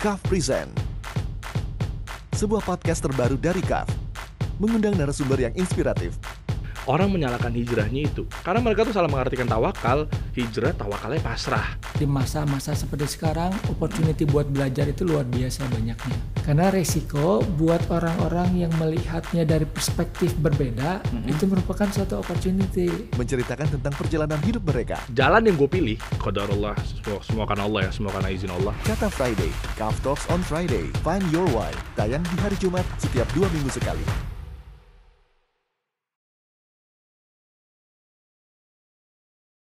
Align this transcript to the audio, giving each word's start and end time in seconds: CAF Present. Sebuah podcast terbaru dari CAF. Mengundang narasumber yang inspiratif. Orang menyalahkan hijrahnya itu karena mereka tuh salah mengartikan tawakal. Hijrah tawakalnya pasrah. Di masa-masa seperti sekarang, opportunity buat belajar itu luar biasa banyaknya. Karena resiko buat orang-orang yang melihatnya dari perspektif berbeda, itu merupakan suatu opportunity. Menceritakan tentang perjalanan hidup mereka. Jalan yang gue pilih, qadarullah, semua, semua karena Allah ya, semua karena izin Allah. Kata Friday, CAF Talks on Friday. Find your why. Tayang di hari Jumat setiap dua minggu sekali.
CAF 0.00 0.16
Present. 0.32 0.72
Sebuah 2.32 2.64
podcast 2.64 3.04
terbaru 3.04 3.36
dari 3.36 3.60
CAF. 3.60 3.84
Mengundang 4.56 4.96
narasumber 4.96 5.36
yang 5.36 5.52
inspiratif. 5.52 6.16
Orang 6.88 7.12
menyalahkan 7.12 7.52
hijrahnya 7.52 8.08
itu 8.08 8.24
karena 8.40 8.64
mereka 8.64 8.88
tuh 8.88 8.94
salah 8.96 9.10
mengartikan 9.12 9.44
tawakal. 9.44 10.08
Hijrah 10.32 10.72
tawakalnya 10.72 11.20
pasrah. 11.20 11.76
Di 11.98 12.08
masa-masa 12.08 12.72
seperti 12.72 13.18
sekarang, 13.18 13.52
opportunity 13.68 14.24
buat 14.24 14.48
belajar 14.48 14.88
itu 14.88 15.04
luar 15.04 15.26
biasa 15.28 15.68
banyaknya. 15.68 16.16
Karena 16.40 16.72
resiko 16.72 17.44
buat 17.60 17.84
orang-orang 17.92 18.64
yang 18.64 18.72
melihatnya 18.80 19.44
dari 19.44 19.68
perspektif 19.68 20.32
berbeda, 20.40 21.04
itu 21.28 21.44
merupakan 21.44 21.84
suatu 21.92 22.22
opportunity. 22.24 23.12
Menceritakan 23.18 23.76
tentang 23.76 23.92
perjalanan 23.92 24.40
hidup 24.40 24.64
mereka. 24.64 24.96
Jalan 25.12 25.44
yang 25.44 25.60
gue 25.60 25.68
pilih, 25.68 25.96
qadarullah, 26.16 26.78
semua, 26.80 27.20
semua 27.20 27.44
karena 27.44 27.68
Allah 27.68 27.80
ya, 27.86 27.90
semua 27.92 28.10
karena 28.16 28.30
izin 28.32 28.50
Allah. 28.54 28.74
Kata 28.88 29.12
Friday, 29.12 29.52
CAF 29.76 29.94
Talks 30.00 30.24
on 30.32 30.40
Friday. 30.40 30.88
Find 31.04 31.26
your 31.28 31.44
why. 31.52 31.70
Tayang 31.98 32.24
di 32.32 32.36
hari 32.40 32.56
Jumat 32.56 32.86
setiap 32.96 33.28
dua 33.36 33.50
minggu 33.52 33.68
sekali. 33.68 34.02